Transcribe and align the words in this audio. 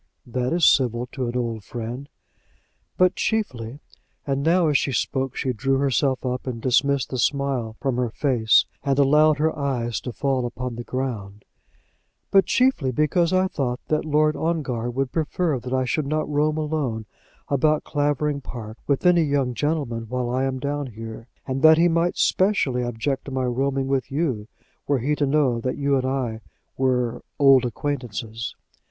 "That 0.25 0.51
is 0.51 0.65
civil 0.65 1.05
to 1.11 1.27
an 1.27 1.35
old 1.37 1.63
friend." 1.63 2.09
"But 2.97 3.13
chiefly," 3.15 3.81
and 4.25 4.41
now 4.41 4.67
as 4.67 4.79
she 4.79 4.91
spoke 4.91 5.35
she 5.35 5.53
drew 5.53 5.77
herself 5.77 6.25
up, 6.25 6.47
and 6.47 6.59
dismissed 6.59 7.11
the 7.11 7.19
smile 7.19 7.75
from 7.79 7.97
her 7.97 8.09
face, 8.09 8.65
and 8.83 8.97
allowed 8.97 9.37
her 9.37 9.55
eyes 9.55 10.01
to 10.01 10.11
fall 10.11 10.47
upon 10.47 10.73
the 10.75 10.83
ground; 10.83 11.45
"but 12.31 12.47
chiefly 12.47 12.89
because 12.89 13.31
I 13.31 13.47
thought 13.47 13.79
that 13.89 14.03
Lord 14.03 14.35
Ongar 14.35 14.89
would 14.89 15.11
prefer 15.11 15.59
that 15.59 15.71
I 15.71 15.85
should 15.85 16.07
not 16.07 16.27
roam 16.27 16.57
alone 16.57 17.05
about 17.47 17.83
Clavering 17.83 18.41
Park 18.41 18.77
with 18.87 19.05
any 19.05 19.21
young 19.21 19.53
gentleman 19.53 20.05
while 20.09 20.31
I 20.31 20.45
am 20.45 20.57
down 20.57 20.87
here; 20.87 21.27
and 21.45 21.61
that 21.61 21.77
he 21.77 21.87
might 21.87 22.17
specially 22.17 22.81
object 22.81 23.25
to 23.25 23.31
my 23.31 23.43
roaming 23.45 23.85
with 23.85 24.11
you, 24.11 24.47
were 24.87 24.97
he 24.97 25.13
to 25.17 25.27
know 25.27 25.59
that 25.61 25.77
you 25.77 25.95
and 25.95 26.07
I 26.07 26.41
were 26.75 27.21
old 27.37 27.67
acquaintances. 27.67 28.55